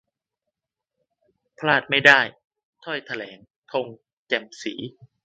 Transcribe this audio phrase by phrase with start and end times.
[1.59, 2.19] พลาดไม่ได้!
[2.83, 3.37] ถ้อยแถลง
[3.71, 3.85] 'ธง
[4.27, 4.73] แจ่มศรี'